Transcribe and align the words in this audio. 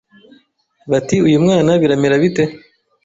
bati”uyu 0.91 1.39
mwana 1.43 1.71
biramera 1.81 2.15
bite 2.23 2.43